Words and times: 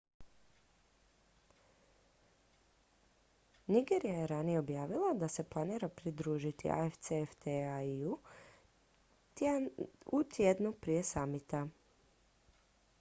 nigerija 3.67 4.13
je 4.15 4.27
ranije 4.31 4.59
objavila 4.63 5.11
da 5.13 5.27
se 5.35 5.43
planira 5.49 5.89
pridružiti 6.01 6.71
afcfta-i 6.77 8.03
u 10.05 10.23
tjednu 10.23 10.73
prije 10.81 11.03
samita 11.13 11.65